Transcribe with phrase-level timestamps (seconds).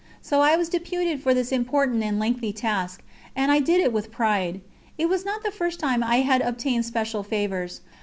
[0.19, 3.03] So I was deputed for this important and lengthy task,
[3.35, 4.59] and I did it with pride.
[4.97, 7.81] It was not the first time I had obtained special favours.